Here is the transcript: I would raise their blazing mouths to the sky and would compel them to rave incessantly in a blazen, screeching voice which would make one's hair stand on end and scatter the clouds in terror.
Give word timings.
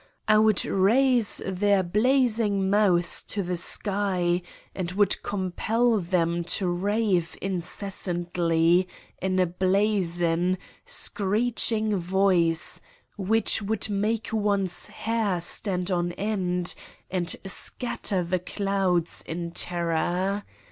I 0.27 0.39
would 0.39 0.65
raise 0.65 1.43
their 1.45 1.83
blazing 1.83 2.71
mouths 2.71 3.21
to 3.25 3.43
the 3.43 3.55
sky 3.55 4.41
and 4.73 4.91
would 4.93 5.21
compel 5.21 5.99
them 5.99 6.43
to 6.55 6.67
rave 6.67 7.37
incessantly 7.39 8.87
in 9.21 9.37
a 9.37 9.45
blazen, 9.45 10.57
screeching 10.87 11.97
voice 11.97 12.81
which 13.15 13.61
would 13.61 13.91
make 13.91 14.29
one's 14.33 14.87
hair 14.87 15.39
stand 15.39 15.91
on 15.91 16.13
end 16.13 16.73
and 17.11 17.35
scatter 17.45 18.23
the 18.23 18.39
clouds 18.39 19.23
in 19.27 19.51
terror. 19.51 20.43